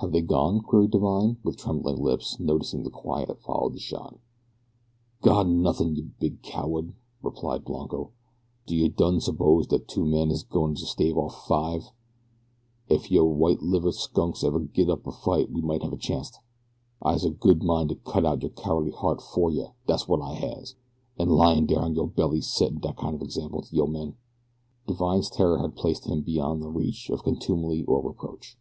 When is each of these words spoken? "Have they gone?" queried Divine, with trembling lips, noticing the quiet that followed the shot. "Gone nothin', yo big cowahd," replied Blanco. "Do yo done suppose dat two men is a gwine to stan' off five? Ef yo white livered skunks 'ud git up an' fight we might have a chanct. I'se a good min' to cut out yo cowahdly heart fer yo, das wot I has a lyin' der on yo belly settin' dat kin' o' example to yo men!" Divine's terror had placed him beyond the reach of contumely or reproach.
"Have 0.00 0.12
they 0.12 0.20
gone?" 0.20 0.60
queried 0.60 0.90
Divine, 0.90 1.38
with 1.42 1.56
trembling 1.56 1.96
lips, 1.96 2.38
noticing 2.38 2.82
the 2.82 2.90
quiet 2.90 3.28
that 3.28 3.40
followed 3.40 3.72
the 3.72 3.78
shot. 3.78 4.18
"Gone 5.22 5.62
nothin', 5.62 5.96
yo 5.96 6.04
big 6.20 6.42
cowahd," 6.42 6.92
replied 7.22 7.64
Blanco. 7.64 8.10
"Do 8.66 8.76
yo 8.76 8.88
done 8.88 9.18
suppose 9.22 9.66
dat 9.66 9.88
two 9.88 10.04
men 10.04 10.30
is 10.30 10.42
a 10.42 10.46
gwine 10.52 10.74
to 10.74 10.84
stan' 10.84 11.14
off 11.14 11.46
five? 11.46 11.90
Ef 12.90 13.10
yo 13.10 13.24
white 13.24 13.62
livered 13.62 13.94
skunks 13.94 14.44
'ud 14.44 14.74
git 14.74 14.90
up 14.90 15.06
an' 15.06 15.12
fight 15.14 15.50
we 15.50 15.62
might 15.62 15.82
have 15.82 15.94
a 15.94 15.96
chanct. 15.96 16.40
I'se 17.00 17.24
a 17.24 17.30
good 17.30 17.62
min' 17.62 17.88
to 17.88 17.94
cut 17.94 18.26
out 18.26 18.42
yo 18.42 18.50
cowahdly 18.50 18.92
heart 18.92 19.22
fer 19.22 19.48
yo, 19.48 19.72
das 19.86 20.06
wot 20.06 20.20
I 20.20 20.34
has 20.34 20.74
a 21.18 21.24
lyin' 21.24 21.64
der 21.64 21.80
on 21.80 21.94
yo 21.94 22.04
belly 22.04 22.42
settin' 22.42 22.80
dat 22.80 22.98
kin' 22.98 23.14
o' 23.18 23.24
example 23.24 23.62
to 23.62 23.74
yo 23.74 23.86
men!" 23.86 24.16
Divine's 24.86 25.30
terror 25.30 25.56
had 25.60 25.76
placed 25.76 26.04
him 26.04 26.20
beyond 26.20 26.60
the 26.60 26.68
reach 26.68 27.08
of 27.08 27.22
contumely 27.24 27.82
or 27.84 28.06
reproach. 28.06 28.58